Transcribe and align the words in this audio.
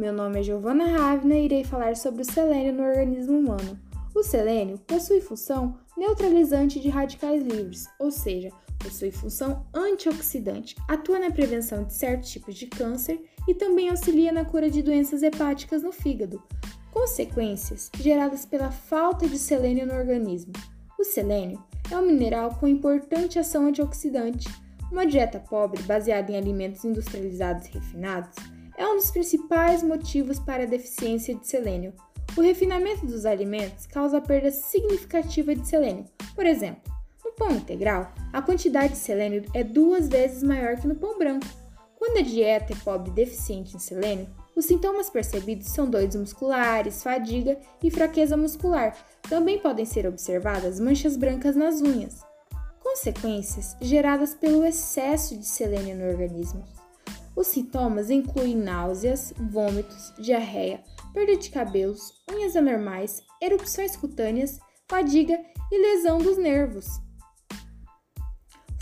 Meu 0.00 0.14
nome 0.14 0.40
é 0.40 0.42
Giovana 0.42 0.86
Ravna 0.86 1.36
e 1.36 1.44
irei 1.44 1.62
falar 1.62 1.94
sobre 1.94 2.22
o 2.22 2.24
selênio 2.24 2.72
no 2.72 2.82
organismo 2.82 3.38
humano. 3.38 3.78
O 4.14 4.22
selênio 4.22 4.78
possui 4.78 5.20
função 5.20 5.76
neutralizante 5.94 6.80
de 6.80 6.88
radicais 6.88 7.42
livres, 7.42 7.86
ou 7.98 8.10
seja, 8.10 8.48
possui 8.78 9.10
função 9.10 9.66
antioxidante, 9.74 10.74
atua 10.88 11.18
na 11.18 11.30
prevenção 11.30 11.84
de 11.84 11.92
certos 11.92 12.30
tipos 12.30 12.54
de 12.54 12.66
câncer 12.66 13.20
e 13.46 13.52
também 13.52 13.90
auxilia 13.90 14.32
na 14.32 14.42
cura 14.42 14.70
de 14.70 14.82
doenças 14.82 15.22
hepáticas 15.22 15.82
no 15.82 15.92
fígado. 15.92 16.42
Consequências 16.90 17.90
geradas 18.00 18.46
pela 18.46 18.70
falta 18.70 19.28
de 19.28 19.38
selênio 19.38 19.86
no 19.86 19.92
organismo. 19.92 20.54
O 20.98 21.04
selênio 21.04 21.62
é 21.90 21.96
um 21.98 22.06
mineral 22.06 22.54
com 22.54 22.66
importante 22.66 23.38
ação 23.38 23.66
antioxidante. 23.66 24.48
Uma 24.90 25.06
dieta 25.06 25.38
pobre, 25.38 25.82
baseada 25.82 26.32
em 26.32 26.38
alimentos 26.38 26.86
industrializados 26.86 27.66
e 27.66 27.72
refinados, 27.72 28.34
é 28.80 28.88
um 28.88 28.96
dos 28.96 29.10
principais 29.10 29.82
motivos 29.82 30.38
para 30.38 30.62
a 30.62 30.66
deficiência 30.66 31.34
de 31.34 31.46
selênio. 31.46 31.92
O 32.34 32.40
refinamento 32.40 33.04
dos 33.04 33.26
alimentos 33.26 33.84
causa 33.84 34.22
perda 34.22 34.50
significativa 34.50 35.54
de 35.54 35.68
selênio. 35.68 36.06
Por 36.34 36.46
exemplo, 36.46 36.90
no 37.22 37.30
pão 37.32 37.50
integral, 37.50 38.10
a 38.32 38.40
quantidade 38.40 38.94
de 38.94 38.98
selênio 38.98 39.44
é 39.52 39.62
duas 39.62 40.08
vezes 40.08 40.42
maior 40.42 40.78
que 40.78 40.88
no 40.88 40.94
pão 40.94 41.18
branco. 41.18 41.46
Quando 41.98 42.20
a 42.20 42.22
dieta 42.22 42.72
é 42.72 42.76
pobre 42.76 43.10
e 43.10 43.14
deficiente 43.14 43.76
em 43.76 43.78
selênio, 43.78 44.26
os 44.56 44.64
sintomas 44.64 45.10
percebidos 45.10 45.68
são 45.68 45.88
dores 45.88 46.16
musculares, 46.16 47.02
fadiga 47.02 47.58
e 47.82 47.90
fraqueza 47.90 48.34
muscular. 48.34 48.96
Também 49.28 49.58
podem 49.58 49.84
ser 49.84 50.06
observadas 50.06 50.80
manchas 50.80 51.18
brancas 51.18 51.54
nas 51.54 51.82
unhas. 51.82 52.22
Consequências 52.82 53.76
geradas 53.78 54.32
pelo 54.32 54.64
excesso 54.64 55.36
de 55.36 55.44
selênio 55.44 55.96
no 55.96 56.08
organismo. 56.08 56.64
Os 57.34 57.46
sintomas 57.46 58.10
incluem 58.10 58.56
náuseas, 58.56 59.32
vômitos, 59.36 60.12
diarreia, 60.18 60.82
perda 61.12 61.36
de 61.36 61.50
cabelos, 61.50 62.12
unhas 62.30 62.56
anormais, 62.56 63.22
erupções 63.40 63.96
cutâneas, 63.96 64.58
fadiga 64.88 65.40
e 65.70 65.78
lesão 65.78 66.18
dos 66.18 66.36
nervos. 66.36 66.86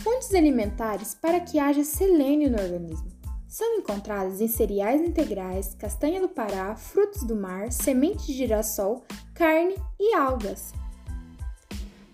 Fontes 0.00 0.32
alimentares 0.34 1.14
para 1.14 1.40
que 1.40 1.58
haja 1.58 1.82
selênio 1.82 2.50
no 2.50 2.62
organismo 2.62 3.16
são 3.56 3.78
encontradas 3.78 4.42
em 4.42 4.48
cereais 4.48 5.00
integrais, 5.00 5.74
castanha 5.74 6.20
do 6.20 6.28
Pará, 6.28 6.76
frutos 6.76 7.22
do 7.22 7.34
mar, 7.34 7.72
sementes 7.72 8.26
de 8.26 8.34
girassol, 8.34 9.02
carne 9.32 9.74
e 9.98 10.14
algas. 10.14 10.74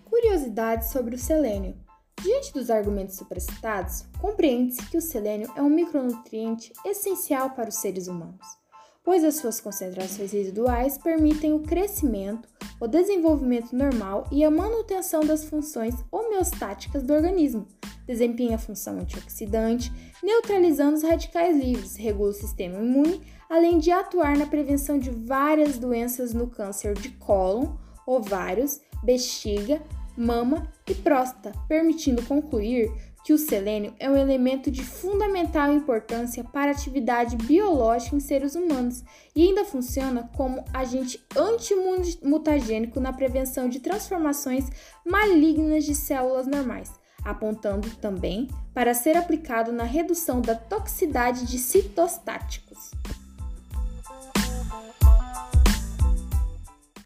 Curiosidades 0.05 0.91
sobre 0.91 1.17
o 1.17 1.19
selênio. 1.19 1.75
Diante 2.23 2.53
dos 2.53 2.71
argumentos 2.71 3.17
supracitados, 3.17 4.05
compreende-se 4.21 4.87
que 4.87 4.97
o 4.97 5.03
selênio 5.03 5.51
é 5.57 5.63
um 5.63 5.69
micronutriente 5.69 6.73
essencial 6.87 7.51
para 7.51 7.69
os 7.69 7.75
seres 7.75 8.07
humanos, 8.07 8.47
pois 9.03 9.25
as 9.25 9.37
suas 9.37 9.61
concentrações 9.61 10.31
residuais 10.31 10.97
permitem 10.97 11.53
o 11.53 11.65
crescimento, 11.65 12.49
o 12.81 12.87
desenvolvimento 12.87 13.75
normal 13.75 14.29
e 14.31 14.45
a 14.45 14.51
manutenção 14.53 15.23
das 15.23 15.45
funções 15.45 15.97
homeostáticas 16.13 17.03
do 17.03 17.13
organismo. 17.13 17.67
Desempenha 18.07 18.55
a 18.55 18.59
função 18.59 19.01
antioxidante, 19.01 19.93
neutralizando 20.23 20.97
os 20.97 21.03
radicais 21.03 21.57
livres, 21.57 21.97
regula 21.97 22.31
o 22.31 22.35
sistema 22.35 22.79
imune, 22.79 23.21
além 23.51 23.79
de 23.79 23.91
atuar 23.91 24.37
na 24.37 24.47
prevenção 24.47 24.97
de 24.97 25.11
várias 25.11 25.77
doenças 25.77 26.33
no 26.33 26.49
câncer 26.49 26.95
de 26.95 27.09
cólon, 27.11 27.75
ovários, 28.07 28.81
bexiga, 29.03 29.83
mama 30.17 30.71
e 30.89 30.95
próstata, 30.95 31.53
permitindo 31.69 32.23
concluir 32.23 32.91
que 33.25 33.33
o 33.33 33.39
selênio 33.39 33.95
é 33.99 34.11
um 34.11 34.17
elemento 34.17 34.71
de 34.71 34.83
fundamental 34.83 35.73
importância 35.73 36.43
para 36.43 36.71
a 36.71 36.75
atividade 36.75 37.37
biológica 37.37 38.17
em 38.17 38.21
seres 38.21 38.55
humanos 38.55 39.05
e 39.35 39.43
ainda 39.43 39.65
funciona 39.65 40.29
como 40.37 40.65
agente 40.73 41.25
antimutagênico 41.37 42.99
na 42.99 43.13
prevenção 43.13 43.69
de 43.69 43.81
transformações 43.81 44.69
malignas 45.07 45.85
de 45.85 45.95
células 45.95 46.47
normais, 46.47 46.93
apontando 47.25 47.89
também 47.97 48.49
para 48.75 48.93
ser 48.93 49.17
aplicado 49.17 49.71
na 49.71 49.85
redução 49.85 50.41
da 50.41 50.57
toxicidade 50.57 51.47
de 51.47 51.59
citostáticos. 51.59 52.91